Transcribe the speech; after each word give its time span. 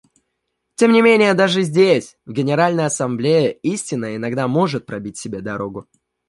Тем 0.73 0.93
не 0.93 1.01
менее 1.03 1.35
даже 1.35 1.61
здесь, 1.61 2.17
в 2.25 2.31
Генеральной 2.31 2.87
Ассамблее, 2.87 3.53
истина 3.61 4.15
иногда 4.15 4.47
может 4.47 4.87
пробить 4.87 5.19
себе 5.19 5.41
дорогу. 5.41 5.85